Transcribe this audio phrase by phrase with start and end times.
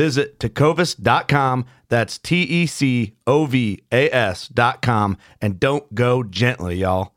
[0.00, 1.66] Visit tecovas.com.
[1.90, 5.18] That's T E C O V A S.com.
[5.42, 7.12] And don't go gently, y'all.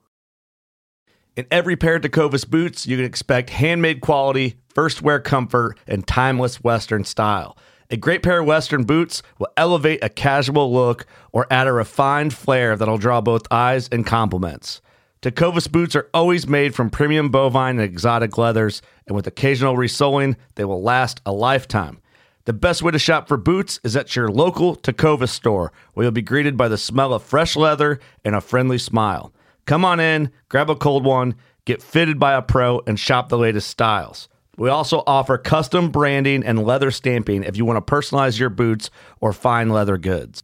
[1.38, 6.06] In every pair of Tecovas boots, you can expect handmade quality, first wear comfort, and
[6.06, 7.58] timeless Western style.
[7.90, 12.34] A great pair of Western boots will elevate a casual look or add a refined
[12.34, 14.81] flair that'll draw both eyes and compliments.
[15.22, 20.36] Tecovas boots are always made from premium bovine and exotic leathers, and with occasional resoling,
[20.56, 22.02] they will last a lifetime.
[22.45, 26.11] The best way to shop for boots is at your local Tecovas store, where you'll
[26.11, 29.33] be greeted by the smell of fresh leather and a friendly smile.
[29.66, 33.38] Come on in, grab a cold one, get fitted by a pro, and shop the
[33.38, 34.27] latest styles.
[34.58, 38.89] We also offer custom branding and leather stamping if you want to personalize your boots
[39.22, 40.44] or fine leather goods.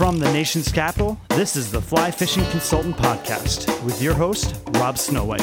[0.00, 4.94] From the nation's capital, this is the Fly Fishing Consultant Podcast with your host, Rob
[4.94, 5.40] Snowhite.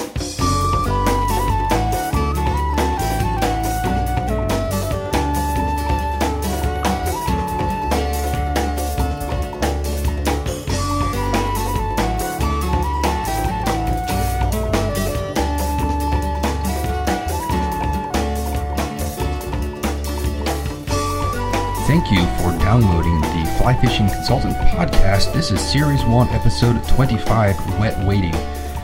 [21.86, 25.32] Thank you for downloading the Fly Fishing Consultant podcast.
[25.32, 28.34] This is Series 1, Episode 25 Wet Wading.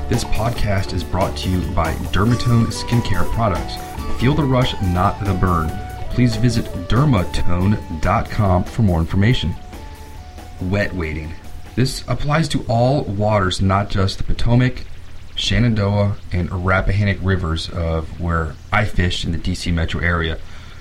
[0.07, 3.75] This podcast is brought to you by Dermatone Skincare Products.
[4.21, 5.67] Feel the rush, not the burn.
[6.11, 9.53] Please visit dermatone.com for more information.
[10.61, 11.33] Wet wading.
[11.75, 14.85] This applies to all waters, not just the Potomac,
[15.35, 20.39] Shenandoah, and Rappahannock rivers of where I fish in the DC metro area.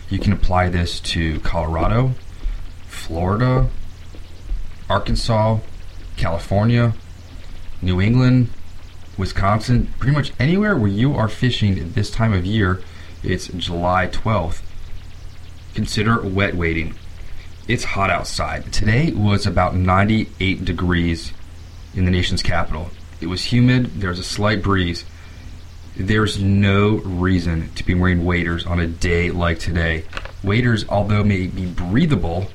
[0.08, 2.14] You can apply this to Colorado,
[2.92, 3.68] Florida,
[4.88, 5.58] Arkansas,
[6.16, 6.94] California,
[7.80, 8.48] New England,
[9.18, 12.80] Wisconsin, pretty much anywhere where you are fishing at this time of year.
[13.24, 14.62] It's July 12th.
[15.74, 16.94] Consider wet wading.
[17.66, 18.72] It's hot outside.
[18.72, 21.32] Today was about 98 degrees
[21.94, 22.90] in the nation's capital.
[23.20, 25.04] It was humid, there's a slight breeze.
[25.96, 30.04] There's no reason to be wearing waders on a day like today.
[30.44, 32.48] Waders, although may be breathable,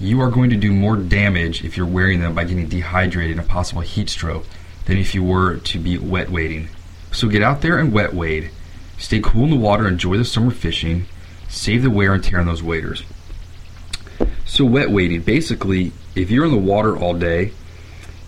[0.00, 3.46] you are going to do more damage if you're wearing them by getting dehydrated and
[3.46, 4.46] a possible heat stroke
[4.86, 6.68] than if you were to be wet wading.
[7.12, 8.50] So get out there and wet wade.
[8.96, 11.04] Stay cool in the water, enjoy the summer fishing,
[11.48, 13.04] save the wear and tear on those waders.
[14.46, 17.52] So wet wading, basically, if you're in the water all day,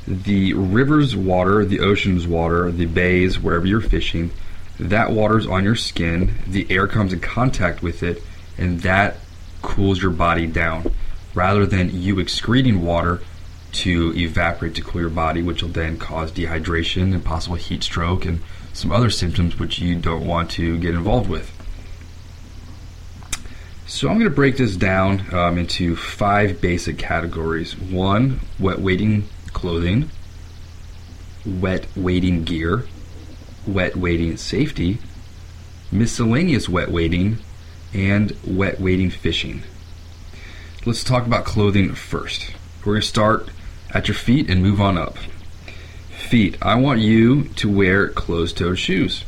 [0.07, 4.31] the river's water, the ocean's water, the bays, wherever you're fishing,
[4.79, 8.23] that water's on your skin, the air comes in contact with it,
[8.59, 9.17] and that
[9.63, 10.93] cools your body down
[11.35, 13.21] rather than you excreting water
[13.73, 18.25] to evaporate to cool your body, which will then cause dehydration and possible heat stroke
[18.25, 18.41] and
[18.73, 21.51] some other symptoms which you don't want to get involved with.
[23.87, 27.79] So I'm going to break this down um, into five basic categories.
[27.79, 30.11] One, wet wading clothing,
[31.45, 32.87] wet wading gear,
[33.67, 34.99] wet wading safety,
[35.91, 37.39] miscellaneous wet wading,
[37.93, 39.63] and wet wading fishing.
[40.85, 42.51] Let's talk about clothing first.
[42.81, 43.51] We're going to start
[43.95, 45.17] at your feet and move on up.
[46.29, 49.25] Feet, I want you to wear closed toed shoes.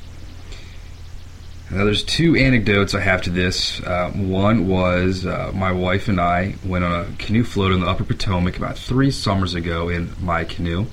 [1.70, 3.80] Now, there's two anecdotes I have to this.
[3.84, 7.86] Uh, one was uh, my wife and I went on a canoe float in the
[7.86, 10.86] Upper Potomac about three summers ago in my canoe.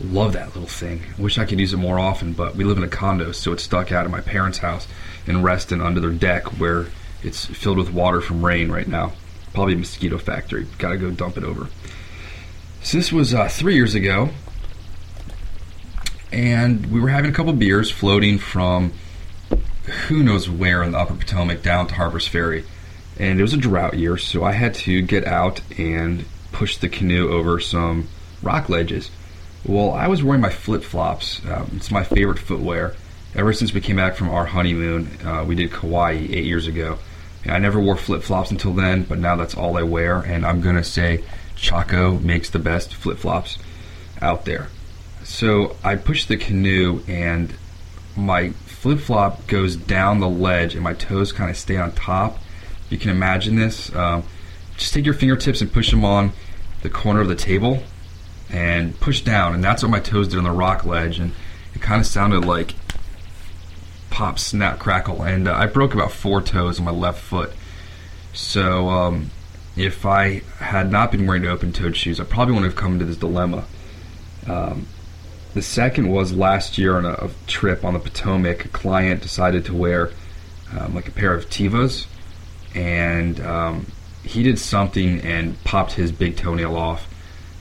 [0.00, 1.02] Love that little thing.
[1.18, 3.64] Wish I could use it more often, but we live in a condo, so it's
[3.64, 4.86] stuck out of my parents' house
[5.26, 6.86] in Reston under their deck where
[7.24, 9.14] it's filled with water from rain right now.
[9.52, 10.66] Probably mosquito factory.
[10.78, 11.68] Gotta go dump it over.
[12.82, 14.30] So this was uh, three years ago,
[16.32, 18.92] and we were having a couple beers floating from
[20.08, 22.64] who knows where in the Upper Potomac down to Harper's Ferry.
[23.18, 26.88] And it was a drought year, so I had to get out and push the
[26.88, 28.08] canoe over some
[28.42, 29.10] rock ledges.
[29.64, 31.44] Well, I was wearing my flip flops.
[31.44, 32.94] Um, it's my favorite footwear.
[33.34, 36.98] Ever since we came back from our honeymoon, uh, we did Kauai eight years ago.
[37.46, 40.20] I never wore flip flops until then, but now that's all I wear.
[40.20, 41.24] And I'm to say
[41.56, 43.58] Chaco makes the best flip flops
[44.20, 44.68] out there.
[45.24, 47.54] So I push the canoe, and
[48.16, 52.38] my flip flop goes down the ledge and my toes kind of stay on top.
[52.88, 53.94] You can imagine this.
[53.94, 54.24] Um,
[54.76, 56.32] just take your fingertips and push them on
[56.82, 57.82] the corner of the table
[58.50, 61.32] and push down, and that's what my toes did on the rock ledge, and
[61.74, 62.74] it kind of sounded like
[64.10, 67.52] pop, snap, crackle, and uh, I broke about four toes on my left foot.
[68.32, 69.30] So um,
[69.76, 73.16] if I had not been wearing open-toed shoes, I probably wouldn't have come to this
[73.16, 73.64] dilemma.
[74.46, 74.86] Um,
[75.54, 78.64] the second was last year on a, a, trip on the Potomac.
[78.64, 80.10] A client decided to wear
[80.78, 82.06] um, like a pair of Tevas,
[82.74, 83.86] and um,
[84.22, 87.08] he did something and popped his big toenail off.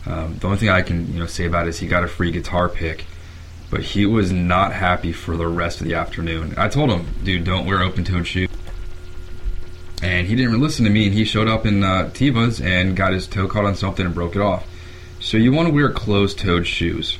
[0.05, 2.07] Um, the only thing I can you know say about it is he got a
[2.07, 3.05] free guitar pick,
[3.69, 6.53] but he was not happy for the rest of the afternoon.
[6.57, 8.49] I told him, dude, don't wear open-toed shoes.
[10.01, 13.13] And he didn't listen to me, and he showed up in uh, Tevas and got
[13.13, 14.65] his toe caught on something and broke it off.
[15.19, 17.17] So you want to wear closed-toed shoes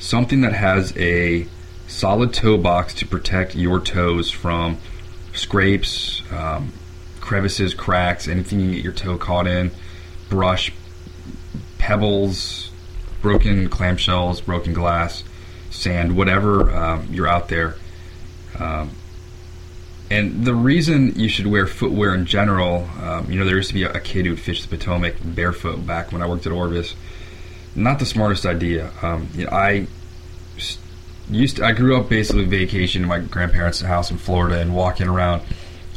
[0.00, 1.46] something that has a
[1.86, 4.78] solid toe box to protect your toes from
[5.34, 6.72] scrapes, um,
[7.20, 9.70] crevices, cracks, anything you get your toe caught in,
[10.28, 10.72] brush,
[11.78, 12.69] pebbles,
[13.20, 15.24] broken clamshells, broken glass,
[15.70, 17.76] sand, whatever um, you're out there.
[18.58, 18.90] Um,
[20.10, 23.74] and the reason you should wear footwear in general, um, you know, there used to
[23.74, 26.94] be a, a kid who'd fish the Potomac barefoot back when I worked at Orvis
[27.74, 28.90] not the smartest idea.
[29.02, 29.86] Um, you know, I
[31.30, 35.08] used to, I grew up basically vacationing in my grandparents' house in Florida and walking
[35.08, 35.42] around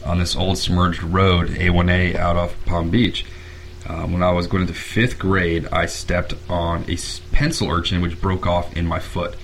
[0.05, 3.25] on this old submerged road, A1A, out of Palm Beach.
[3.88, 6.97] Um, when I was going into fifth grade, I stepped on a
[7.31, 9.35] pencil urchin which broke off in my foot.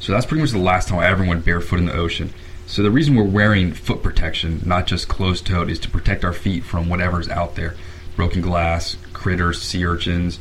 [0.00, 2.32] So that's pretty much the last time I ever went barefoot in the ocean.
[2.66, 6.34] So the reason we're wearing foot protection, not just closed toed, is to protect our
[6.34, 7.74] feet from whatever's out there
[8.14, 10.40] broken glass, critters, sea urchins,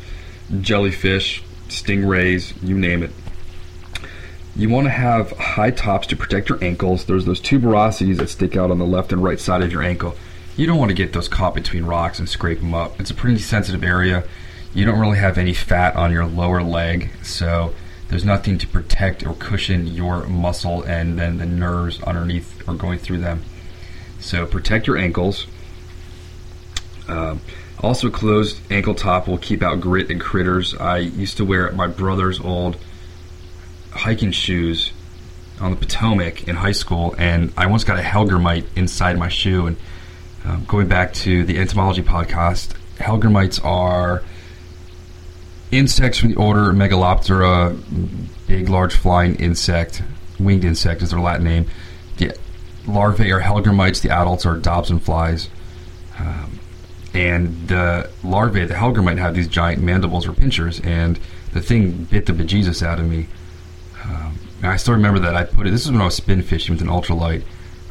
[0.61, 3.11] jellyfish, stingrays, you name it.
[4.55, 7.05] You want to have high tops to protect your ankles.
[7.05, 10.15] There's those tuberosities that stick out on the left and right side of your ankle.
[10.57, 12.99] You don't want to get those caught between rocks and scrape them up.
[12.99, 14.23] It's a pretty sensitive area.
[14.73, 17.75] You don't really have any fat on your lower leg, so
[18.09, 22.97] there's nothing to protect or cushion your muscle and then the nerves underneath or going
[22.97, 23.43] through them.
[24.19, 25.45] So protect your ankles.
[27.07, 27.39] Um,
[27.79, 30.73] also, closed ankle top will keep out grit and critters.
[30.75, 32.77] I used to wear my brother's old
[33.91, 34.91] hiking shoes
[35.61, 39.67] on the Potomac in high school, and I once got a Hellgrammite inside my shoe.
[39.67, 39.77] And
[40.47, 44.23] um, going back to the entomology podcast, Hellgrammites are
[45.71, 47.77] insects from the order Megaloptera,
[48.47, 50.01] big, large flying insect,
[50.39, 51.67] winged insect is their Latin name.
[52.17, 52.37] The
[52.87, 55.49] larvae are Hellgrammites, the adults are dobson flies.
[56.17, 56.59] Um,
[57.13, 61.19] and the larvae, the Hellgrammite, have these giant mandibles or pinchers, and
[61.51, 63.27] the thing bit the bejesus out of me.
[64.03, 65.71] Um, I still remember that I put it.
[65.71, 67.43] This is when I was spin fishing with an ultralight.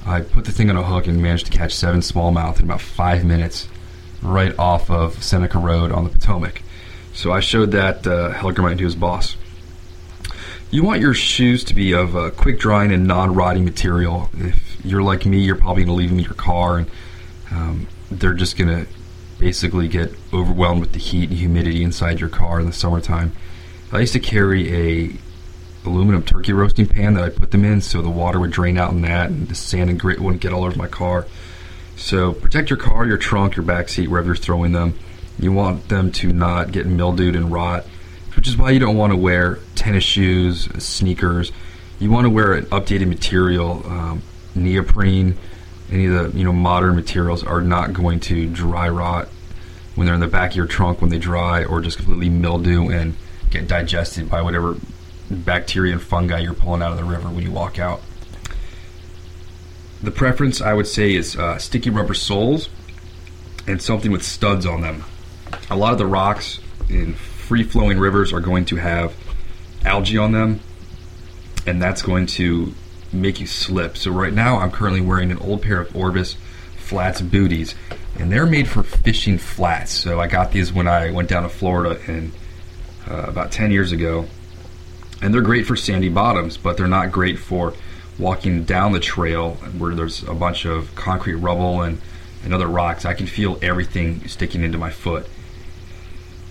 [0.07, 2.81] I put the thing on a hook and managed to catch seven smallmouth in about
[2.81, 3.67] five minutes,
[4.23, 6.63] right off of Seneca Road on the Potomac.
[7.13, 9.37] So I showed that uh, to his boss.
[10.71, 14.31] You want your shoes to be of a quick drying and non-rotting material.
[14.35, 16.91] If you're like me, you're probably going to leave them in your car, and
[17.51, 18.91] um, they're just going to
[19.39, 23.33] basically get overwhelmed with the heat and humidity inside your car in the summertime.
[23.91, 25.17] I used to carry a
[25.87, 28.93] aluminum turkey roasting pan that I put them in so the water would drain out
[28.93, 31.27] in that and the sand and grit wouldn't get all over my car.
[31.97, 34.99] So protect your car, your trunk, your back seat, wherever you're throwing them.
[35.39, 37.85] You want them to not get mildewed and rot,
[38.37, 41.53] which is why you don't want to wear tennis shoes, sneakers.
[41.99, 44.23] You want to wear an updated material, um,
[44.55, 45.39] neoprene,
[45.91, 49.29] any of the you know modern materials are not going to dry rot
[49.95, 52.89] when they're in the back of your trunk when they dry or just completely mildew
[52.89, 53.17] and
[53.51, 54.77] get digested by whatever
[55.31, 58.01] bacteria and fungi you're pulling out of the river when you walk out.
[60.03, 62.69] the preference I would say is uh, sticky rubber soles
[63.67, 65.05] and something with studs on them.
[65.71, 69.15] A lot of the rocks in free flowing rivers are going to have
[69.85, 70.61] algae on them,
[71.67, 72.75] and that's going to
[73.13, 73.97] make you slip.
[73.97, 76.37] So, right now, I'm currently wearing an old pair of Orvis
[76.77, 77.75] flats booties,
[78.19, 79.93] and they're made for fishing flats.
[79.93, 82.33] So, I got these when I went down to Florida in
[83.09, 84.27] uh, about 10 years ago,
[85.23, 87.75] and they're great for sandy bottoms, but they're not great for
[88.19, 92.01] walking down the trail where there's a bunch of concrete rubble and,
[92.45, 93.05] and other rocks.
[93.05, 95.27] I can feel everything sticking into my foot.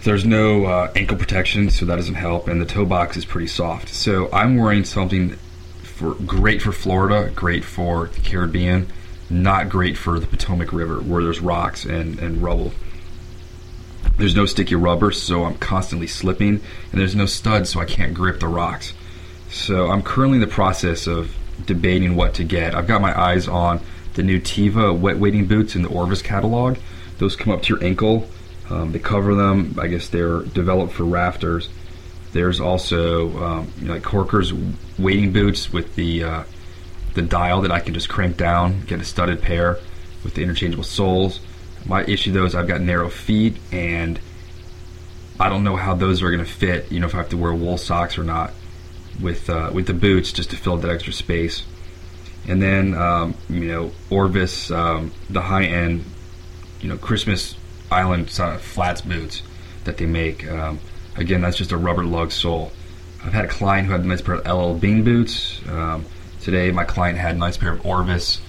[0.03, 3.47] There's no uh, ankle protection, so that doesn't help, and the toe box is pretty
[3.47, 3.89] soft.
[3.89, 5.37] So I'm wearing something
[5.81, 8.87] for great for Florida, great for the Caribbean,
[9.29, 12.73] not great for the Potomac River where there's rocks and, and rubble.
[14.17, 18.13] There's no sticky rubber, so I'm constantly slipping, and there's no studs, so I can't
[18.13, 18.93] grip the rocks.
[19.49, 22.75] So I'm currently in the process of debating what to get.
[22.75, 23.81] I've got my eyes on
[24.13, 26.77] the new Teva wet wading boots in the Orvis catalog.
[27.17, 28.27] Those come up to your ankle.
[28.69, 29.77] Um, they cover them.
[29.79, 31.69] I guess they're developed for rafters.
[32.31, 34.51] There's also um, you know, like Korkers
[34.97, 36.43] wading boots with the uh,
[37.13, 39.77] the dial that I can just crank down, get a studded pair
[40.23, 41.39] with the interchangeable soles.
[41.85, 44.19] My issue though is I've got narrow feet and
[45.39, 46.91] I don't know how those are going to fit.
[46.91, 48.53] You know, if I have to wear wool socks or not
[49.21, 51.63] with uh, with the boots just to fill that extra space.
[52.47, 56.05] And then um, you know Orvis, um, the high end,
[56.81, 57.55] you know Christmas
[57.91, 59.41] Island uh, flats boots
[59.83, 60.47] that they make.
[60.49, 60.79] Um,
[61.15, 62.71] again, that's just a rubber lug sole.
[63.23, 65.59] I've had a client who had a nice pair of LL Bean boots.
[65.67, 66.05] Um,
[66.41, 68.39] today, my client had a nice pair of Orvis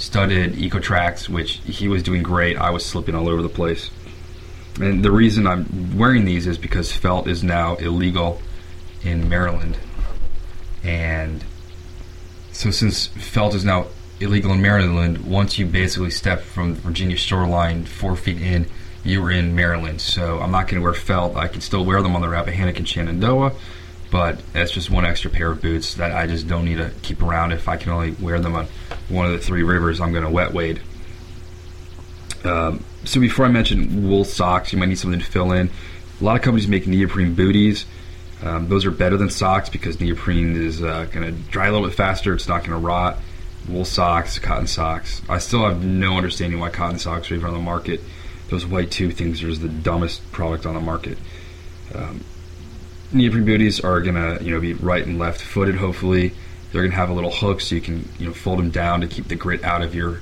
[0.00, 2.56] studded Ecotrax, which he was doing great.
[2.56, 3.90] I was slipping all over the place.
[4.80, 8.40] And the reason I'm wearing these is because felt is now illegal
[9.02, 9.76] in Maryland.
[10.82, 11.44] And
[12.50, 13.88] so, since felt is now
[14.20, 18.66] illegal in Maryland, once you basically step from the Virginia shoreline four feet in,
[19.04, 20.00] you're in Maryland.
[20.00, 21.36] So, I'm not going to wear felt.
[21.36, 23.52] I can still wear them on the Rappahannock and Shenandoah,
[24.10, 27.22] but that's just one extra pair of boots that I just don't need to keep
[27.22, 27.52] around.
[27.52, 28.66] If I can only wear them on
[29.08, 30.80] one of the three rivers, I'm going to wet wade.
[32.44, 35.70] Um, so, before I mention wool socks, you might need something to fill in.
[36.20, 37.86] A lot of companies make neoprene booties.
[38.42, 41.86] Um, those are better than socks because neoprene is uh, going to dry a little
[41.86, 42.34] bit faster.
[42.34, 43.18] It's not going to rot.
[43.68, 45.20] Wool socks, cotton socks.
[45.28, 48.00] I still have no understanding why cotton socks are even on the market.
[48.48, 51.18] Those white tube things are the dumbest product on the market.
[51.94, 52.24] Um,
[53.12, 55.76] neoprene booties are to you know be right and left footed.
[55.76, 56.32] Hopefully,
[56.72, 59.06] they're to have a little hook so you can you know fold them down to
[59.06, 60.20] keep the grit out of your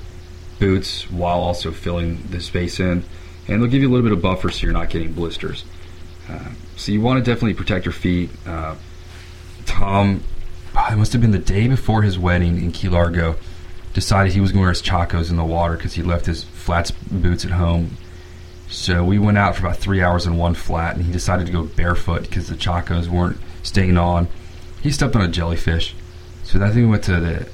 [0.59, 3.03] boots while also filling the space in,
[3.47, 5.63] and they'll give you a little bit of buffer so you're not getting blisters.
[6.29, 8.29] Uh, so you want to definitely protect your feet.
[8.45, 8.75] Uh,
[9.65, 10.23] Tom,
[10.75, 13.37] it must have been the day before his wedding in Key Largo,
[13.93, 16.43] decided he was going to wear his chacos in the water because he left his
[16.43, 17.97] flats boots at home.
[18.69, 21.51] So we went out for about three hours in one flat, and he decided to
[21.51, 24.27] go barefoot because the chacos weren't staying on.
[24.81, 25.95] He stepped on a jellyfish.
[26.43, 27.49] So I think we went to the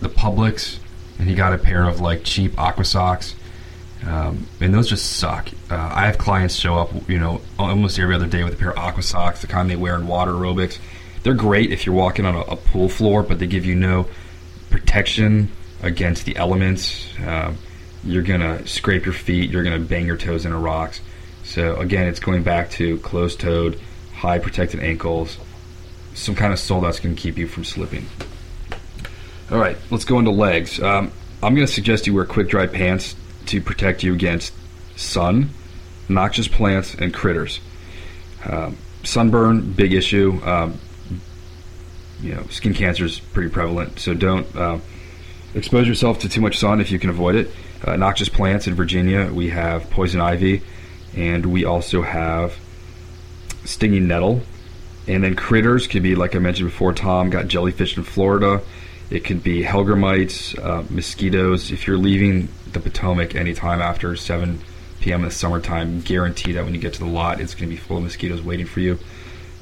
[0.00, 0.78] the Publix,
[1.18, 3.34] and he got a pair of like cheap aqua socks.
[4.06, 5.48] Um, and those just suck.
[5.70, 8.70] Uh, I have clients show up, you know, almost every other day with a pair
[8.70, 10.78] of aqua socks, the kind they wear in water aerobics.
[11.24, 14.06] They're great if you're walking on a, a pool floor, but they give you no
[14.70, 15.50] protection
[15.82, 17.08] against the elements.
[17.18, 17.54] Uh,
[18.04, 19.50] you're gonna scrape your feet.
[19.50, 21.00] You're gonna bang your toes into rocks.
[21.44, 23.80] So again, it's going back to closed-toed,
[24.14, 25.38] high protected ankles,
[26.14, 28.06] some kind of sole that's gonna keep you from slipping.
[29.50, 30.80] All right, let's go into legs.
[30.80, 31.10] Um,
[31.42, 34.52] I'm gonna suggest you wear quick dry pants to protect you against
[34.96, 35.50] sun,
[36.08, 37.60] noxious plants, and critters.
[38.44, 40.40] Um, sunburn, big issue.
[40.44, 40.78] Um,
[42.20, 44.78] you know, skin cancer is pretty prevalent, so don't uh,
[45.54, 47.50] expose yourself to too much sun if you can avoid it.
[47.84, 50.62] Uh, noxious plants in Virginia, we have poison ivy,
[51.14, 52.56] and we also have
[53.64, 54.42] stinging nettle.
[55.06, 58.60] And then critters could be, like I mentioned before, Tom got jellyfish in Florida.
[59.10, 61.70] It could be hellgrammites, uh, mosquitoes.
[61.70, 64.60] If you're leaving the Potomac anytime after 7
[65.00, 65.20] p.m.
[65.20, 67.80] in the summertime, guarantee that when you get to the lot, it's going to be
[67.80, 68.98] full of mosquitoes waiting for you.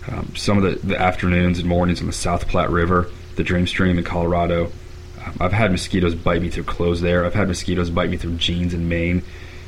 [0.08, 3.66] Um, some of the, the, afternoons and mornings on the South Platte River, the Dream
[3.66, 4.72] Stream in Colorado,
[5.40, 7.24] I've had mosquitoes bite me through clothes there.
[7.24, 9.22] I've had mosquitoes bite me through jeans in Maine.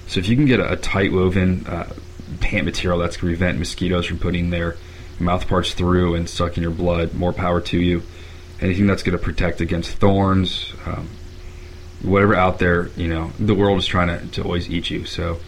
[0.07, 1.93] So if you can get a, a tight woven uh,
[2.41, 4.77] pant material that's going to prevent mosquitoes from putting their
[5.19, 8.03] mouth parts through and sucking your blood, more power to you.
[8.61, 11.09] Anything that's going to protect against thorns, um,
[12.03, 15.05] whatever out there, you know, the world is trying to, to always eat you.
[15.05, 15.39] So,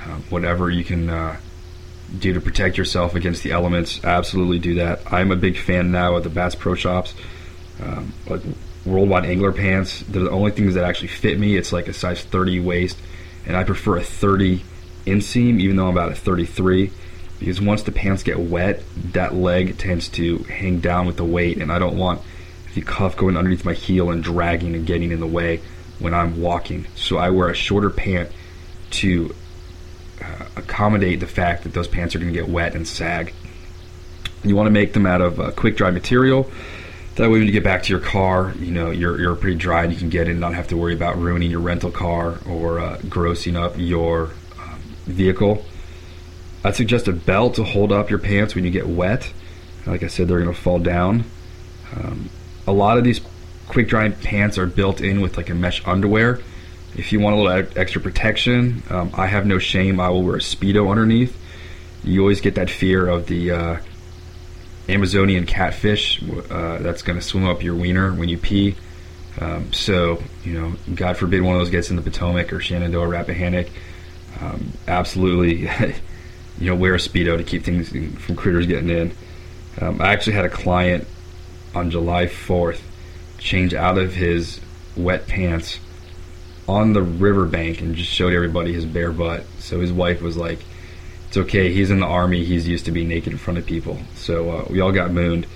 [0.00, 1.36] uh, whatever you can uh,
[2.16, 5.00] do to protect yourself against the elements, absolutely do that.
[5.12, 7.14] I'm a big fan now of the Bass Pro Shops.
[7.82, 8.42] Um, but
[8.84, 10.00] Worldwide Angler pants.
[10.00, 11.56] They're the only things that actually fit me.
[11.56, 12.98] It's like a size 30 waist,
[13.46, 14.62] and I prefer a 30
[15.06, 16.90] inseam, even though I'm about a 33,
[17.38, 21.58] because once the pants get wet, that leg tends to hang down with the weight,
[21.58, 22.22] and I don't want
[22.74, 25.60] the cuff going underneath my heel and dragging and getting in the way
[25.98, 26.86] when I'm walking.
[26.96, 28.30] So I wear a shorter pant
[28.92, 29.34] to
[30.22, 33.32] uh, accommodate the fact that those pants are going to get wet and sag.
[34.42, 36.50] You want to make them out of uh, quick dry material.
[37.16, 39.84] That way, when you get back to your car, you know you're you're pretty dry
[39.84, 42.38] and you can get in, and not have to worry about ruining your rental car
[42.48, 45.64] or uh, grossing up your um, vehicle.
[46.64, 49.32] I'd suggest a belt to hold up your pants when you get wet.
[49.86, 51.24] Like I said, they're going to fall down.
[51.94, 52.30] Um,
[52.66, 53.20] a lot of these
[53.68, 56.40] quick drying pants are built in with like a mesh underwear.
[56.96, 60.00] If you want a little extra protection, um, I have no shame.
[60.00, 61.36] I will wear a speedo underneath.
[62.02, 63.76] You always get that fear of the uh,
[64.88, 68.76] Amazonian catfish uh, that's going to swim up your wiener when you pee.
[69.40, 73.08] Um, so, you know, God forbid one of those gets in the Potomac or Shenandoah
[73.08, 73.66] Rappahannock.
[74.40, 75.62] Um, absolutely,
[76.58, 79.12] you know, wear a speedo to keep things from critters getting in.
[79.80, 81.06] Um, I actually had a client
[81.74, 82.80] on July 4th
[83.38, 84.60] change out of his
[84.96, 85.80] wet pants
[86.68, 89.44] on the riverbank and just showed everybody his bare butt.
[89.58, 90.60] So his wife was like,
[91.36, 91.72] it's okay.
[91.72, 92.44] He's in the army.
[92.44, 93.98] He's used to being naked in front of people.
[94.14, 95.48] So uh, we all got mooned.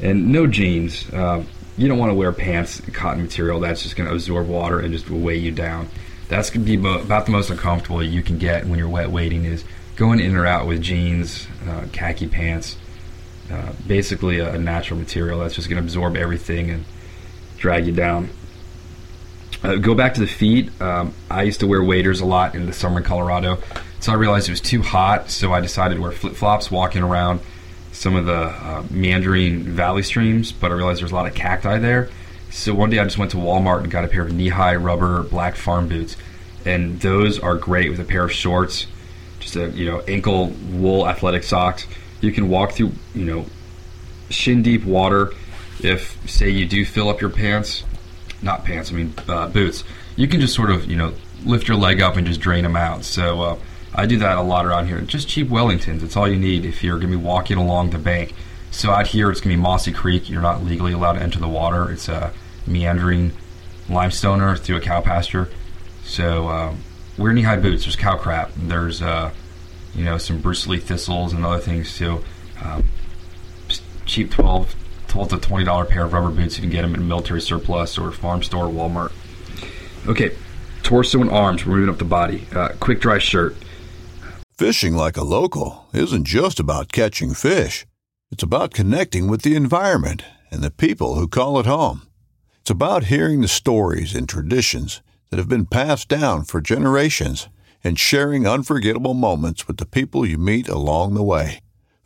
[0.00, 1.08] And no jeans.
[1.12, 1.44] Uh,
[1.78, 3.60] you don't want to wear pants, cotton material.
[3.60, 5.88] That's just going to absorb water and just weigh you down.
[6.28, 9.44] That's going to be about the most uncomfortable you can get when you're wet wading
[9.44, 9.64] is
[9.94, 12.76] going in or out with jeans, uh, khaki pants.
[13.48, 16.84] Uh, basically a, a, natural material that's just going to absorb everything and
[17.58, 18.28] drag you down.
[19.62, 20.70] Uh, go back to the feet.
[20.80, 23.58] Um, I used to wear waders a lot in the summer in Colorado.
[24.00, 27.02] So I realized it was too hot, so I decided to wear flip flops walking
[27.02, 27.40] around
[27.92, 30.50] some of the uh, meandering valley streams.
[30.50, 32.10] But I realized there's a lot of cacti there.
[32.50, 34.74] So one day I just went to Walmart and got a pair of knee high
[34.74, 36.16] rubber black farm boots.
[36.64, 38.86] And those are great with a pair of shorts,
[39.38, 41.86] just a you know ankle wool athletic socks.
[42.20, 43.46] You can walk through you know
[44.30, 45.32] shin deep water.
[45.80, 47.84] If say you do fill up your pants,
[48.42, 49.84] not pants, I mean uh, boots,
[50.16, 52.76] you can just sort of you know lift your leg up and just drain them
[52.76, 53.04] out.
[53.04, 53.58] So uh,
[53.94, 55.00] I do that a lot around here.
[55.00, 56.02] Just cheap Wellingtons.
[56.02, 58.34] It's all you need if you're going to be walking along the bank.
[58.70, 60.30] So out here, it's going to be Mossy Creek.
[60.30, 61.90] You're not legally allowed to enter the water.
[61.90, 62.32] It's a
[62.66, 63.32] meandering
[63.88, 65.48] limestoner through a cow pasture.
[66.04, 66.78] So um,
[67.18, 67.84] wear knee-high boots.
[67.84, 68.50] There's cow crap.
[68.56, 69.32] There's uh,
[69.94, 72.24] you know some Lee thistles and other things too.
[72.64, 72.88] Um,
[74.06, 74.74] cheap 12,
[75.12, 76.56] 12 to twenty dollar pair of rubber boots.
[76.56, 79.12] You can get them in military surplus or farm store, Walmart.
[80.08, 80.34] Okay,
[80.82, 81.66] torso and arms.
[81.66, 82.46] We're moving up the body.
[82.50, 83.54] Uh, quick dry shirt.
[84.56, 87.84] Fishing like a local isn't just about catching fish.
[88.30, 92.06] It's about connecting with the environment and the people who call it home.
[92.62, 97.50] It's about hearing the stories and traditions that have been passed down for generations
[97.84, 101.60] and sharing unforgettable moments with the people you meet along the way.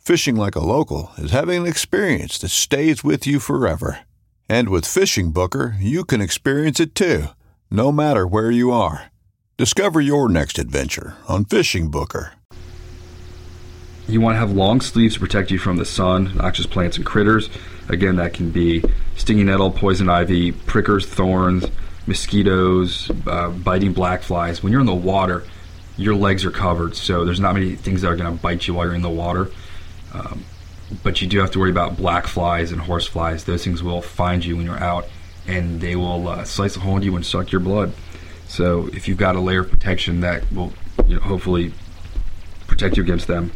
[0.07, 4.05] Fishing like a local is having an experience that stays with you forever.
[4.47, 7.25] And with Fishing Booker, you can experience it too,
[7.69, 9.11] no matter where you are.
[9.57, 12.31] Discover your next adventure on Fishing Booker.
[14.07, 17.05] You want to have long sleeves to protect you from the sun, noxious plants, and
[17.05, 17.49] critters.
[17.89, 18.85] Again, that can be
[19.17, 21.65] stinging nettle, poison ivy, prickers, thorns,
[22.05, 24.63] mosquitoes, uh, biting black flies.
[24.63, 25.43] When you're in the water,
[25.97, 28.73] your legs are covered, so there's not many things that are going to bite you
[28.73, 29.51] while you're in the water.
[30.13, 30.45] Um,
[31.03, 33.43] but you do have to worry about black flies and horse flies.
[33.43, 35.07] Those things will find you when you're out,
[35.47, 37.93] and they will uh, slice a hole in you and suck your blood.
[38.47, 40.71] So if you've got a layer of protection, that will
[41.05, 41.73] you know, hopefully
[42.67, 43.51] protect you against them.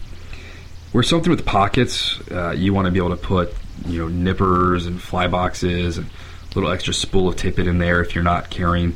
[0.93, 2.19] We're something with pockets.
[2.29, 3.53] Uh, you want to be able to put,
[3.85, 8.01] you know, nippers and fly boxes and a little extra spool of tippet in there
[8.01, 8.95] if you're not carrying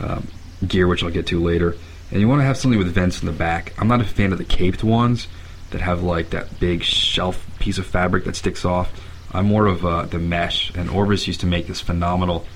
[0.00, 0.26] um,
[0.66, 1.76] gear, which I'll get to later.
[2.10, 3.74] And you want to have something with vents in the back.
[3.78, 5.28] I'm not a fan of the caped ones
[5.74, 8.92] that have like that big shelf piece of fabric that sticks off.
[9.32, 10.72] I'm more of uh, the mesh.
[10.76, 12.46] And Orvis used to make this phenomenal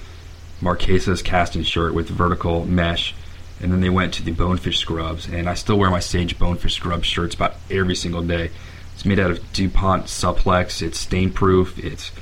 [0.61, 3.17] Marquesas casting shirt with vertical mesh.
[3.61, 5.27] And then they went to the bonefish scrubs.
[5.27, 8.53] And I still wear my Sage bonefish scrub shirts about every single day.
[8.95, 10.81] It's made out of DuPont Supplex.
[10.81, 11.77] It's stain proof.
[11.77, 12.13] It's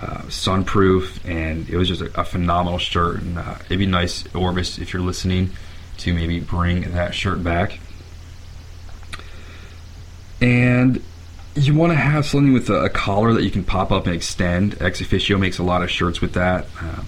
[0.00, 3.20] uh, sunproof, and it was just a, a phenomenal shirt.
[3.20, 5.50] And uh, it'd be nice, Orvis, if you're listening,
[5.98, 7.78] to maybe bring that shirt back.
[10.42, 11.02] And
[11.54, 14.14] you want to have something with a, a, collar that you can pop up and
[14.14, 14.80] extend.
[14.82, 16.66] Ex Officio makes a lot of shirts with that.
[16.80, 17.02] Uh,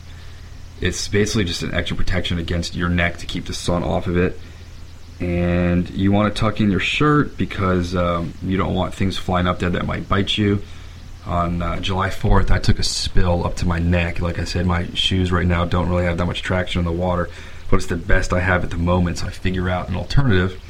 [0.81, 4.17] it's basically just an extra protection against your neck to keep the sun off of
[4.17, 4.39] it
[5.21, 9.47] and you want to tuck in your shirt because um, you don't want things flying
[9.47, 10.63] up there that might bite you.
[11.27, 14.21] On uh, July 4th, I took a spill up to my neck.
[14.21, 16.93] Like I said, my shoes right now don't really have that much traction in the
[16.93, 17.31] water,
[17.71, 20.61] but it's the best I have at the moment, so I figure out an alternative.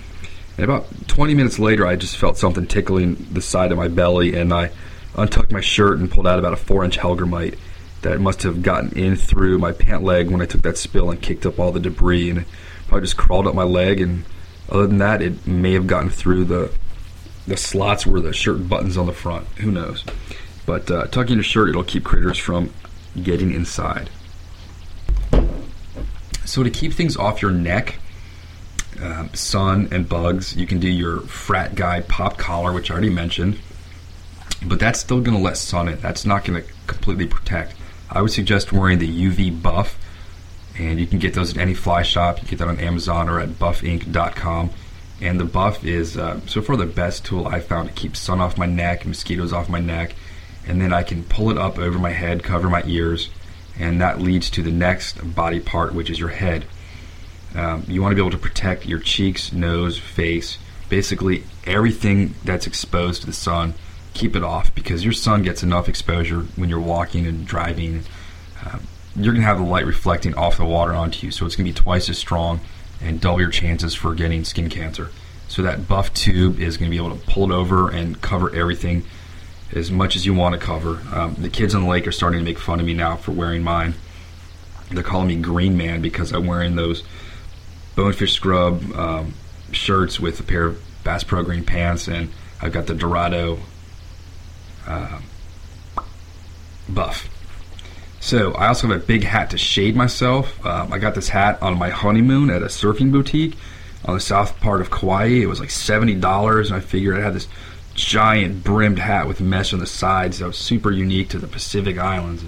[0.57, 4.37] And about 20 minutes later, I just felt something tickling the side of my belly,
[4.37, 4.71] and I
[5.17, 7.59] untucked my shirt and pulled out about a four inch hellgrammite
[8.03, 11.21] that must have gotten in through my pant leg when I took that spill and
[11.21, 12.31] kicked up all the debris.
[12.31, 12.45] And
[12.87, 14.01] probably just crawled up my leg.
[14.01, 14.25] And
[14.69, 16.73] other than that, it may have gotten through the
[17.47, 19.47] the slots where the shirt buttons on the front.
[19.59, 20.05] Who knows?
[20.64, 22.71] But uh, tucking your shirt, it'll keep critters from
[23.23, 24.09] getting inside.
[26.47, 27.97] So to keep things off your neck,
[29.02, 33.11] um, sun and bugs, you can do your frat guy pop collar, which I already
[33.11, 33.59] mentioned.
[34.66, 36.00] But that's still going to let sun in.
[36.00, 37.74] That's not going to completely protect.
[38.11, 39.98] I would suggest wearing the UV buff,
[40.78, 42.42] and you can get those at any fly shop.
[42.42, 44.70] You get that on Amazon or at buffinc.com.
[45.20, 48.40] And the buff is uh, so far the best tool I found to keep sun
[48.40, 50.14] off my neck, mosquitoes off my neck,
[50.66, 53.30] and then I can pull it up over my head, cover my ears,
[53.78, 56.66] and that leads to the next body part, which is your head.
[57.55, 62.67] Um, you want to be able to protect your cheeks, nose, face, basically everything that's
[62.67, 63.75] exposed to the sun.
[64.12, 68.03] Keep it off because your sun gets enough exposure when you're walking and driving.
[68.64, 68.79] Uh,
[69.17, 71.67] you're going to have the light reflecting off the water onto you, so it's going
[71.67, 72.61] to be twice as strong
[73.01, 75.11] and double your chances for getting skin cancer.
[75.49, 78.55] So that buff tube is going to be able to pull it over and cover
[78.55, 79.05] everything
[79.73, 81.01] as much as you want to cover.
[81.12, 83.33] Um, the kids on the lake are starting to make fun of me now for
[83.33, 83.95] wearing mine.
[84.90, 87.03] They're calling me Green Man because I'm wearing those
[87.94, 89.35] bonefish scrub um,
[89.72, 92.30] shirts with a pair of Bass Pro Green pants, and
[92.61, 93.59] I've got the Dorado
[94.87, 95.20] uh,
[96.88, 97.28] buff.
[98.20, 100.64] So I also have a big hat to shade myself.
[100.64, 103.54] Um, I got this hat on my honeymoon at a surfing boutique
[104.07, 105.26] on the south part of Kauai.
[105.26, 107.48] It was like seventy dollars, and I figured I had this
[107.94, 111.98] giant brimmed hat with mesh on the sides that was super unique to the Pacific
[111.98, 112.44] Islands.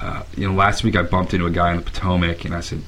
[0.00, 2.60] Uh, you know, last week I bumped into a guy in the Potomac, and I
[2.60, 2.82] said,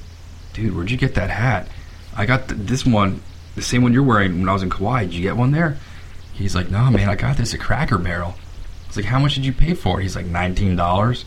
[0.53, 1.69] "Dude, where'd you get that hat?"
[2.15, 3.21] I got th- this one,
[3.55, 5.05] the same one you're wearing when I was in Kauai.
[5.05, 5.77] Did you get one there?
[6.33, 9.35] He's like, "No, man, I got this at Cracker Barrel." I was like, "How much
[9.35, 11.25] did you pay for it?" He's like, 19 dollars."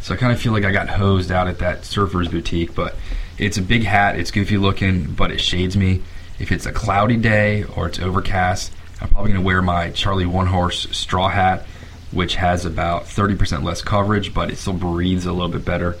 [0.00, 2.96] So I kind of feel like I got hosed out at that surfer's boutique, but
[3.36, 4.18] it's a big hat.
[4.18, 6.02] It's goofy looking, but it shades me.
[6.38, 10.26] If it's a cloudy day or it's overcast, I'm probably going to wear my Charlie
[10.26, 11.66] One Horse straw hat,
[12.12, 15.96] which has about 30% less coverage, but it still breathes a little bit better.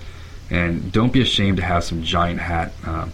[0.50, 2.72] And don't be ashamed to have some giant hat.
[2.84, 3.12] Um,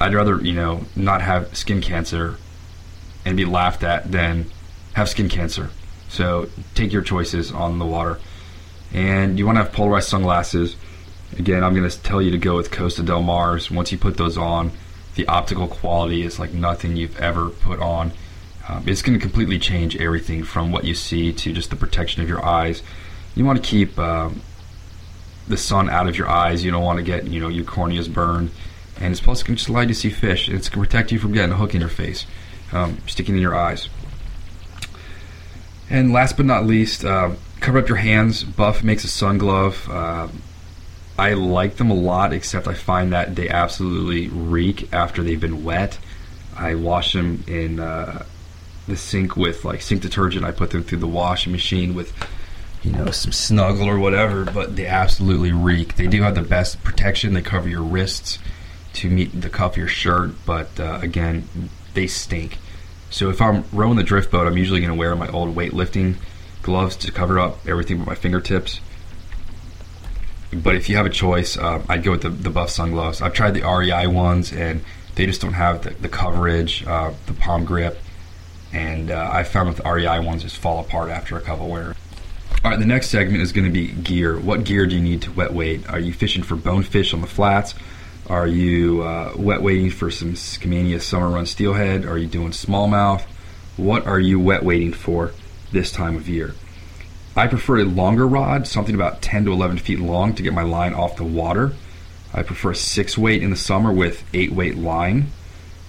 [0.00, 2.36] I'd rather, you know, not have skin cancer
[3.24, 4.46] and be laughed at than
[4.94, 5.70] have skin cancer.
[6.08, 8.18] So take your choices on the water.
[8.92, 10.76] And you want to have polarized sunglasses.
[11.38, 13.70] Again, I'm going to tell you to go with Costa Del Mars.
[13.70, 14.70] Once you put those on,
[15.16, 18.12] the optical quality is like nothing you've ever put on.
[18.68, 22.22] Um, it's going to completely change everything from what you see to just the protection
[22.22, 22.82] of your eyes.
[23.34, 24.40] You want to keep um,
[25.48, 26.64] the sun out of your eyes.
[26.64, 28.50] You don't want to get you know your corneas burned,
[29.00, 30.48] and it's plus going to just allow you to see fish.
[30.48, 32.26] It's going to protect you from getting a hook in your face,
[32.72, 33.88] um, sticking in your eyes.
[35.88, 38.42] And last but not least, uh, cover up your hands.
[38.42, 39.88] Buff makes a sun glove.
[39.90, 40.28] Uh,
[41.18, 45.64] I like them a lot, except I find that they absolutely reek after they've been
[45.64, 45.98] wet.
[46.56, 48.24] I wash them in uh,
[48.86, 50.44] the sink with like sink detergent.
[50.44, 52.12] I put them through the washing machine with
[52.82, 55.96] you know some snuggle or whatever, but they absolutely reek.
[55.96, 57.34] They do have the best protection.
[57.34, 58.38] They cover your wrists
[58.96, 61.48] to meet the cuff of your shirt, but uh, again,
[61.94, 62.58] they stink.
[63.10, 66.16] So if I'm rowing the drift boat, I'm usually going to wear my old weightlifting
[66.62, 68.80] gloves to cover up everything but my fingertips.
[70.52, 73.22] But if you have a choice, uh, I'd go with the, the buff sunglasses.
[73.22, 74.82] I've tried the REI ones, and
[75.14, 78.00] they just don't have the, the coverage, uh, the palm grip,
[78.72, 81.94] and uh, I found that the REI ones just fall apart after a couple wear.
[82.64, 84.38] All right, the next segment is going to be gear.
[84.38, 85.86] What gear do you need to wet wade?
[85.88, 87.74] Are you fishing for bonefish on the flats?
[88.28, 92.04] Are you uh, wet wading for some Skamania summer run steelhead?
[92.04, 93.22] Are you doing smallmouth?
[93.76, 95.30] What are you wet wading for
[95.70, 96.54] this time of year?
[97.36, 100.64] I prefer a longer rod, something about 10 to 11 feet long to get my
[100.64, 101.74] line off the water.
[102.34, 105.30] I prefer a six weight in the summer with eight weight line.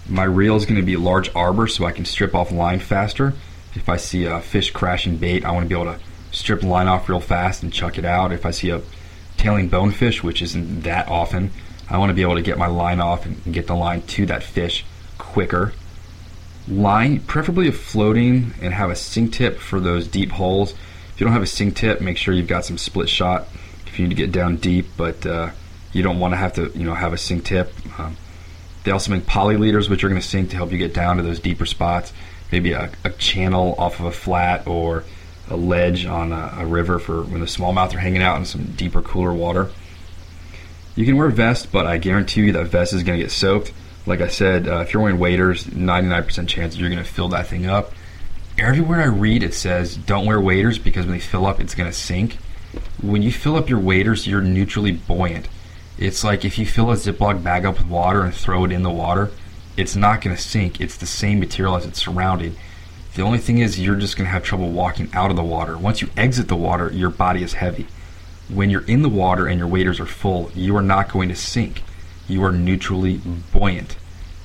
[0.08, 2.80] My reel is going to be a large arbor so I can strip off line
[2.80, 3.34] faster.
[3.74, 6.00] If I see a fish crashing bait, I want to be able to
[6.32, 8.32] strip line off real fast and chuck it out.
[8.32, 8.82] If I see a
[9.38, 11.52] tailing bonefish, which isn't that often,
[11.90, 14.26] I want to be able to get my line off and get the line to
[14.26, 14.86] that fish
[15.18, 15.74] quicker.
[16.68, 20.74] Line, preferably a floating, and have a sink tip for those deep holes.
[20.74, 23.48] If you don't have a sink tip, make sure you've got some split shot
[23.86, 25.52] if you need to get down deep, but uh,
[25.94, 27.74] you don't want to have to, you know, have a sink tip.
[27.98, 28.18] Um,
[28.84, 31.18] they also make poly leaders, which are going to sink to help you get down
[31.18, 32.14] to those deeper spots.
[32.52, 35.04] Maybe a, a channel off of a flat or
[35.50, 38.66] a ledge on a, a river for when the smallmouth are hanging out in some
[38.74, 39.70] deeper, cooler water.
[40.98, 43.32] You can wear a vest, but I guarantee you that vest is going to get
[43.32, 43.72] soaked.
[44.08, 47.46] Like I said, uh, if you're wearing waders, 99% chance you're going to fill that
[47.46, 47.94] thing up.
[48.58, 51.88] Everywhere I read, it says don't wear waders because when they fill up, it's going
[51.88, 52.38] to sink.
[53.00, 55.48] When you fill up your waders, you're neutrally buoyant.
[56.00, 58.82] It's like if you fill a Ziploc bag up with water and throw it in
[58.82, 59.30] the water,
[59.78, 60.82] it's not going to sink.
[60.82, 62.56] It's the same material as it's surrounding.
[63.14, 65.78] The only thing is, you're just going to have trouble walking out of the water.
[65.78, 67.86] Once you exit the water, your body is heavy.
[68.50, 71.36] When you're in the water and your waders are full, you are not going to
[71.36, 71.84] sink.
[72.28, 73.98] You are neutrally buoyant.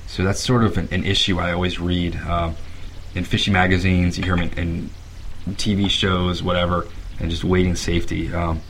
[0.07, 2.55] So that's sort of an, an issue I always read um,
[3.15, 4.17] in fishing magazines.
[4.17, 4.89] You hear them in,
[5.47, 6.87] in TV shows, whatever,
[7.19, 8.33] and just wading safety.
[8.33, 8.61] Um,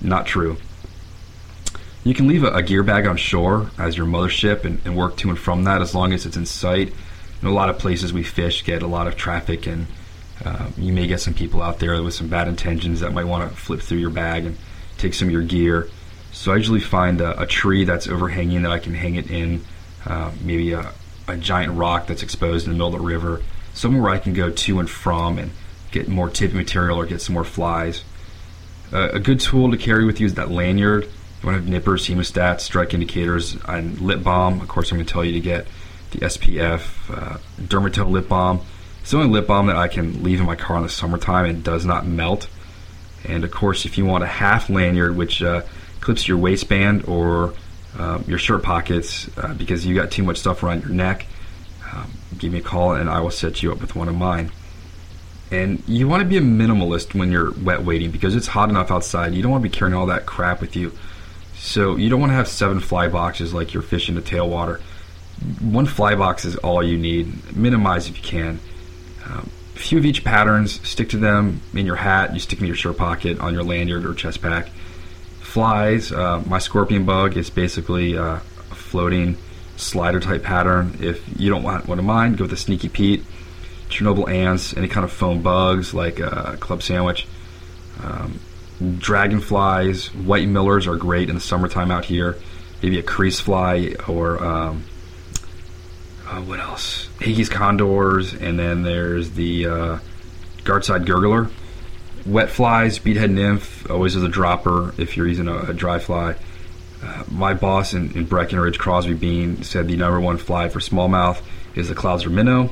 [0.00, 0.56] not true.
[2.04, 5.16] You can leave a, a, gear bag on shore as your mothership and, and, work
[5.16, 6.92] to and from that as long as it's in sight.
[7.40, 9.86] In a lot of places we fish get a lot of traffic, and
[10.44, 13.50] uh, you may get some people out there with some bad intentions that might want
[13.50, 14.58] to flip through your bag and
[15.04, 15.88] take some of your gear.
[16.32, 19.64] So I usually find a, a tree that's overhanging that I can hang it in,
[20.06, 20.92] uh, maybe a,
[21.28, 24.32] a giant rock that's exposed in the middle of the river, somewhere where I can
[24.32, 25.52] go to and from and
[25.92, 28.02] get more tipping material or get some more flies.
[28.92, 31.08] Uh, a good tool to carry with you is that lanyard
[31.44, 34.62] you want to have nippers, hemostats, strike indicators, and lip balm.
[34.62, 35.66] Of course, I'm going to tell you to get
[36.12, 38.62] the SPF, uh, Dermatone lip balm.
[39.02, 41.44] It's the only lip balm that I can leave in my car in the summertime
[41.44, 42.48] and does not melt.
[43.24, 45.62] And of course, if you want a half lanyard, which uh,
[46.00, 47.54] clips your waistband or
[47.98, 51.26] um, your shirt pockets uh, because you got too much stuff around your neck,
[51.92, 54.50] um, give me a call and I will set you up with one of mine.
[55.50, 58.90] And you want to be a minimalist when you're wet wading because it's hot enough
[58.90, 59.34] outside.
[59.34, 60.92] You don't want to be carrying all that crap with you
[61.64, 64.80] so you don't want to have seven fly boxes like you're fishing the tailwater.
[65.60, 67.56] One fly box is all you need.
[67.56, 68.60] Minimize if you can.
[69.24, 72.32] Um, few of each patterns, stick to them in your hat.
[72.32, 74.68] You stick them in your shirt pocket, on your lanyard or chest pack.
[75.40, 79.36] Flies, uh, my scorpion bug is basically uh, a floating
[79.76, 80.96] slider type pattern.
[81.00, 83.24] If you don't want one of mine, go with a Sneaky Pete,
[83.88, 87.26] Chernobyl ants, any kind of foam bugs like a club sandwich.
[88.02, 88.40] Um,
[88.98, 92.36] dragonflies, white millers are great in the summertime out here.
[92.82, 94.84] Maybe a crease fly or um,
[96.34, 97.06] uh, what else?
[97.18, 99.98] Hagee's condors, and then there's the uh,
[100.64, 101.50] Gartside gurgler.
[102.26, 106.34] Wet flies, beadhead nymph, always as a dropper if you're using a, a dry fly.
[107.02, 111.40] Uh, my boss in, in, Breckenridge, Crosby Bean, said the number one fly for smallmouth
[111.74, 112.70] is the Clouser minnow.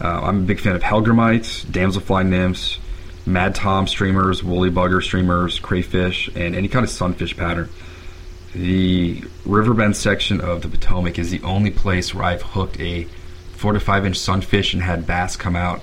[0.00, 2.78] Uh, I'm a big fan of hellgrammites, damselfly nymphs,
[3.26, 7.68] Mad Tom streamers, woolly bugger streamers, crayfish, and any kind of sunfish pattern.
[8.54, 13.04] The Riverbend section of the Potomac is the only place where I've hooked a
[13.52, 15.82] four to five inch sunfish and had bass come out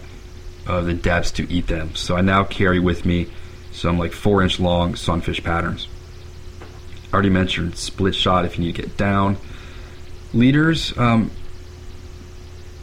[0.66, 1.94] of the depths to eat them.
[1.96, 3.28] So I now carry with me
[3.72, 5.88] some like four inch long sunfish patterns.
[7.12, 9.38] I already mentioned split shot if you need to get down.
[10.34, 11.32] Leaders, um,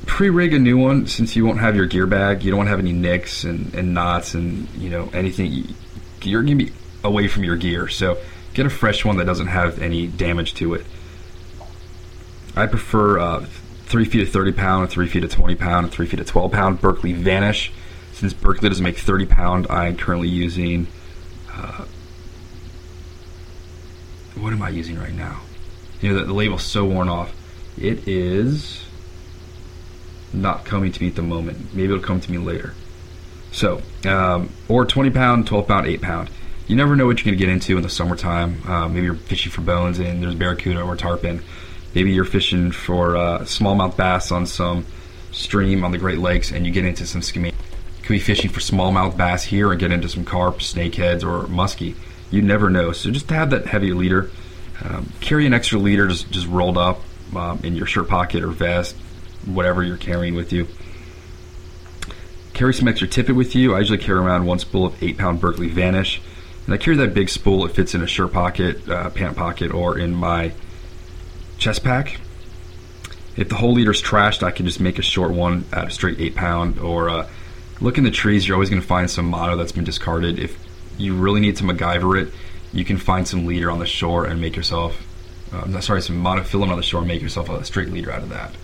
[0.07, 2.45] pre-rig a new one since you won't have your gear bag.
[2.45, 5.75] You don't want to have any nicks and, and knots and you know anything.
[6.23, 8.17] You're gonna be away from your gear, so
[8.55, 10.87] get a fresh one that doesn't have any damage to it.
[12.55, 13.47] I prefer uh,
[13.87, 16.81] three feet of 30 pound, three feet of 20 pound, three feet of 12 pound
[16.81, 17.73] Berkley Vanish.
[18.13, 20.87] Since Berkley doesn't make 30 pound, I'm currently using.
[21.53, 21.85] Uh,
[24.35, 25.41] what am I using right now?
[26.01, 27.35] You know the, the label's so worn off.
[27.79, 28.85] It is
[30.33, 31.75] not coming to me at the moment.
[31.75, 32.75] Maybe it'll come to me later.
[33.51, 36.31] So, um, or 20 pound, 12 pound, 8 pound.
[36.67, 38.63] You never know what you're going to get into in the summertime.
[38.67, 41.43] Uh, maybe you're fishing for bones and there's barracuda or tarpon.
[41.95, 44.87] Maybe you're fishing for uh, smallmouth bass on some
[45.33, 47.53] stream on the Great Lakes and you get into some skimming.
[47.53, 51.47] You could be fishing for smallmouth bass here and get into some carp, snakeheads, or
[51.49, 51.97] muskie.
[52.31, 52.93] You never know.
[52.93, 54.31] So just to have that heavy leader,
[54.83, 57.01] um, carry an extra leader just, just rolled up
[57.37, 58.97] um, in your shirt pocket or vest
[59.47, 60.67] whatever you're carrying with you.
[62.55, 63.75] Carry some extra tippet with you.
[63.75, 66.21] I usually carry around one spool of 8 pound Berkley Vanish.
[66.67, 67.65] And I carry that big spool.
[67.67, 70.53] It fits in a shirt pocket, uh, pant pocket, or in my
[71.59, 72.21] chest pack.
[73.37, 76.21] If the whole leader's trashed, I can just make a short one at a straight
[76.21, 76.79] 8 pound.
[76.79, 77.29] Or uh,
[77.81, 80.39] look in the trees, you're always going to find some mono that's been discarded.
[80.39, 80.57] If
[80.99, 82.35] you really need to MacGyver it,
[82.73, 85.07] you can find some leader on the shore and make yourself,
[85.53, 88.29] uh, sorry, some monofilament on the shore and make yourself a straight leader out of
[88.29, 88.55] that.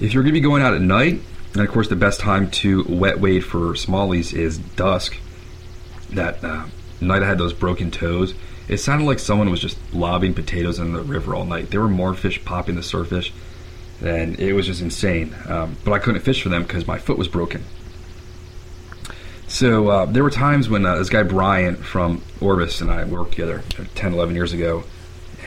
[0.00, 1.20] If you're going to be going out at night,
[1.52, 5.16] and of course the best time to wet wade for smallies is dusk.
[6.12, 6.66] That uh,
[7.00, 8.34] night I had those broken toes.
[8.68, 11.70] It sounded like someone was just lobbing potatoes in the river all night.
[11.70, 13.30] There were more fish popping the surface,
[14.00, 15.34] and it was just insane.
[15.48, 17.64] Um, but I couldn't fish for them because my foot was broken.
[19.48, 23.32] So uh, there were times when uh, this guy Brian from Orvis and I worked
[23.32, 23.64] together
[23.96, 24.84] 10, 11 years ago,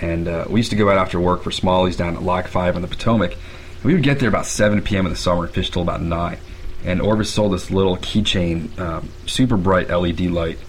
[0.02, 2.76] and uh, we used to go out after work for smallies down at Lock 5
[2.76, 3.38] on the Potomac.
[3.82, 5.06] We would get there about 7 p.m.
[5.06, 6.38] in the summer and fish till about 9.
[6.86, 10.60] And Orvis sold this little keychain, um, super bright LED light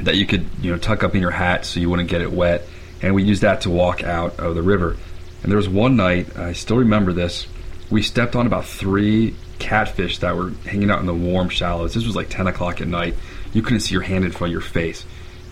[0.00, 2.32] that you could you know tuck up in your hat so you wouldn't get it
[2.32, 2.66] wet.
[3.02, 4.96] And we used that to walk out of the river.
[5.42, 7.46] And there was one night, I still remember this,
[7.90, 11.94] we stepped on about three catfish that were hanging out in the warm shallows.
[11.94, 13.14] This was like 10 o'clock at night.
[13.52, 15.04] You couldn't see your hand in front of your face.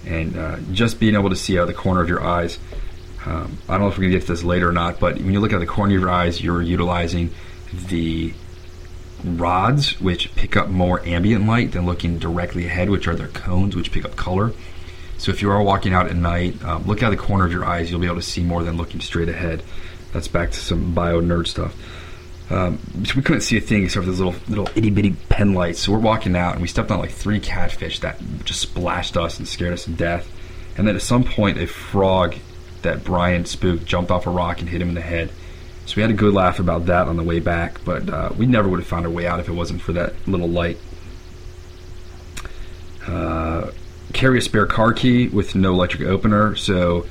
[0.06, 2.58] And uh, just being able to see out of the corner of your eyes,
[3.26, 5.32] um, I don't know if we're to get to this later or not, but when
[5.32, 7.30] you look out of the corner of your eyes, you're utilizing
[7.88, 8.32] the
[9.24, 13.74] rods, which pick up more ambient light than looking directly ahead, which are their cones,
[13.74, 14.52] which pick up color.
[15.18, 17.52] So if you are walking out at night, um, look out of the corner of
[17.52, 17.90] your eyes.
[17.90, 19.62] You'll be able to see more than looking straight ahead.
[20.12, 21.74] That's back to some bio nerd stuff.
[22.50, 25.54] Um, so we couldn't see a thing except for those little little itty bitty pen
[25.54, 25.80] lights.
[25.80, 29.38] So we're walking out and we stepped on like three catfish that just splashed us
[29.38, 30.32] and scared us to death.
[30.76, 32.36] And then at some point, a frog
[32.82, 35.30] that Brian spooked jumped off a rock and hit him in the head.
[35.88, 38.44] So we had a good laugh about that on the way back, but uh, we
[38.44, 40.76] never would have found our way out if it wasn't for that little light.
[43.06, 43.70] Uh,
[44.12, 46.54] carry a spare car key with no electric opener.
[46.56, 47.06] So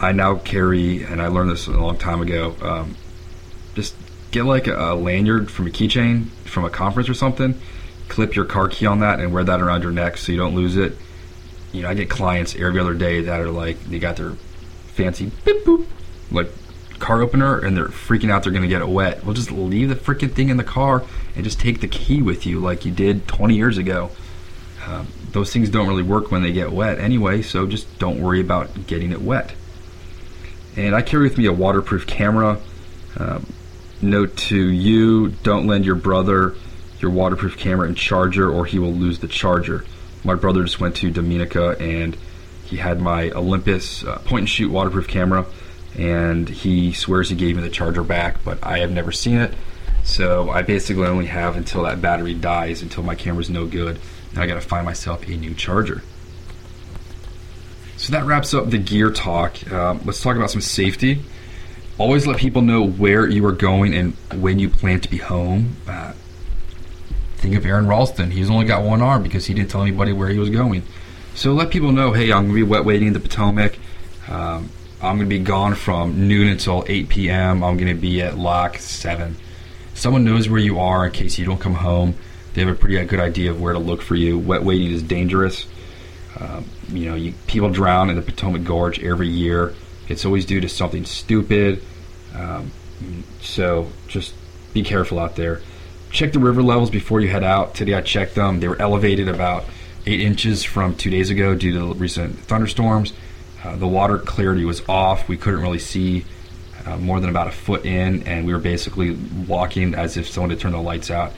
[0.00, 2.56] I now carry, and I learned this a long time ago.
[2.60, 2.96] Um,
[3.76, 3.94] just
[4.32, 7.54] get like a, a lanyard from a keychain from a conference or something.
[8.08, 10.56] Clip your car key on that and wear that around your neck so you don't
[10.56, 10.96] lose it.
[11.70, 14.32] You know, I get clients every other day that are like they got their
[14.88, 15.86] fancy boop
[16.32, 16.50] like
[16.98, 19.24] car opener and they're freaking out they're going to get it wet.
[19.24, 22.46] Well, just leave the freaking thing in the car and just take the key with
[22.46, 24.10] you like you did 20 years ago.
[24.86, 28.40] Um, those things don't really work when they get wet anyway, so just don't worry
[28.40, 29.52] about getting it wet.
[30.76, 32.58] And I carry with me a waterproof camera.
[33.16, 33.46] Um,
[34.00, 36.54] note to you don't lend your brother
[37.00, 39.84] your waterproof camera and charger or he will lose the charger.
[40.24, 42.16] My brother just went to Dominica and
[42.64, 45.46] he had my Olympus uh, point and shoot waterproof camera
[45.96, 49.54] and he swears he gave me the charger back, but I have never seen it.
[50.04, 53.98] So I basically only have until that battery dies, until my camera's no good,
[54.30, 56.02] and I gotta find myself a new charger.
[57.96, 59.70] So that wraps up the gear talk.
[59.72, 61.20] Um, let's talk about some safety.
[61.98, 65.76] Always let people know where you are going and when you plan to be home.
[65.86, 66.12] Uh,
[67.38, 68.30] think of Aron Ralston.
[68.30, 70.84] He's only got one arm because he didn't tell anybody where he was going.
[71.34, 73.76] So let people know, hey, I'm gonna be wet wading in the Potomac.
[74.28, 77.62] Um, I'm going to be gone from noon until 8 p.m.
[77.62, 79.36] I'm going to be at lock 7.
[79.94, 82.14] Someone knows where you are in case you don't come home.
[82.54, 84.38] They have a pretty good idea of where to look for you.
[84.38, 85.66] Wet wading is dangerous.
[86.40, 89.74] Um, you know, you, people drown in the Potomac Gorge every year.
[90.08, 91.82] It's always due to something stupid.
[92.34, 92.72] Um,
[93.40, 94.34] so just
[94.72, 95.62] be careful out there.
[96.10, 97.74] Check the river levels before you head out.
[97.74, 98.58] Today I checked them.
[98.58, 99.64] They were elevated about
[100.06, 103.12] 8 inches from two days ago due to recent thunderstorms.
[103.64, 105.28] Uh, the water clarity was off.
[105.28, 106.24] We couldn't really see
[106.86, 109.12] uh, more than about a foot in, and we were basically
[109.46, 111.32] walking as if someone had turned the lights out.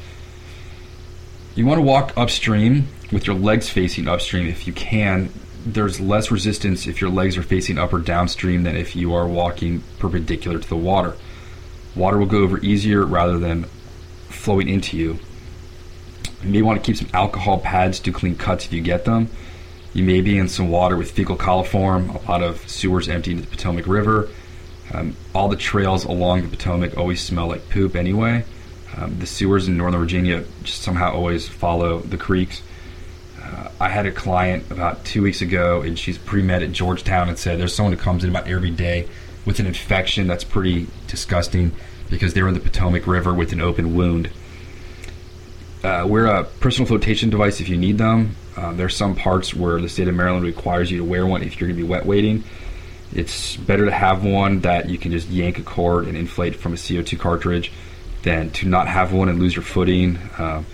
[1.54, 5.30] You want to walk upstream with your legs facing upstream if you can.
[5.66, 9.26] There's less resistance if your legs are facing up or downstream than if you are
[9.26, 11.16] walking perpendicular to the water.
[11.96, 13.64] Water will go over easier rather than
[14.28, 15.18] flowing into you.
[16.42, 19.28] You may want to keep some alcohol pads to clean cuts if you get them.
[19.92, 23.42] You may be in some water with fecal coliform, a lot of sewers empty into
[23.42, 24.28] the Potomac River.
[24.92, 28.44] Um, all the trails along the Potomac always smell like poop anyway.
[28.96, 32.62] Um, the sewers in Northern Virginia just somehow always follow the creeks.
[33.40, 37.28] Uh, I had a client about two weeks ago, and she's pre med at Georgetown
[37.28, 39.08] and said there's someone who comes in about every day
[39.44, 41.72] with an infection that's pretty disgusting
[42.10, 44.30] because they're in the Potomac River with an open wound.
[45.82, 48.36] Uh, we're a personal flotation device if you need them.
[48.56, 51.58] Um, there's some parts where the state of Maryland requires you to wear one if
[51.58, 52.44] you're going to be wet wading.
[53.12, 56.74] It's better to have one that you can just yank a cord and inflate from
[56.74, 57.72] a CO2 cartridge
[58.22, 60.18] than to not have one and lose your footing.
[60.36, 60.66] Um,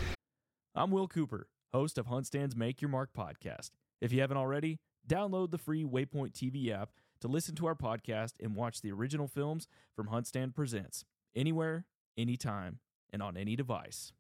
[0.74, 3.70] I'm Will Cooper, host of HuntStand's Make Your Mark podcast.
[4.00, 6.90] If you haven't already, download the free Waypoint TV app
[7.20, 11.04] to listen to our podcast and watch the original films from HuntStand Presents
[11.34, 11.86] anywhere,
[12.18, 12.80] anytime,
[13.12, 14.12] and on any device.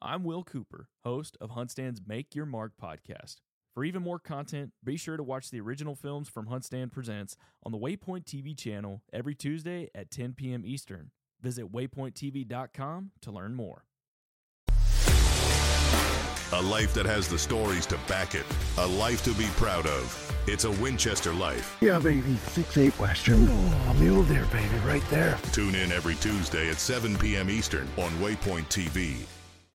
[0.00, 3.36] I'm Will Cooper, host of HuntStand's Make Your Mark podcast.
[3.74, 7.72] For even more content, be sure to watch the original films from HuntStand Presents on
[7.72, 10.62] the Waypoint TV channel every Tuesday at 10 p.m.
[10.64, 11.10] Eastern.
[11.40, 13.84] Visit waypointtv.com to learn more.
[16.52, 18.46] A life that has the stories to back it.
[18.78, 20.34] A life to be proud of.
[20.46, 21.76] It's a Winchester life.
[21.80, 22.36] Yeah, baby.
[22.36, 23.46] Six eight Western.
[23.48, 25.38] Oh, mule deer, baby, right there.
[25.52, 27.50] Tune in every Tuesday at 7 p.m.
[27.50, 29.26] Eastern on Waypoint TV.